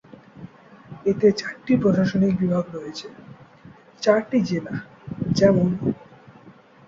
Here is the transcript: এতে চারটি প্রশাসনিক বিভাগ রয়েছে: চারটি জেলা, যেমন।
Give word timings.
এতে 1.05 1.27
চারটি 1.31 1.73
প্রশাসনিক 1.77 2.33
বিভাগ 2.39 2.65
রয়েছে: 2.73 3.07
চারটি 4.01 4.37
জেলা, 4.41 4.75
যেমন। 5.31 5.69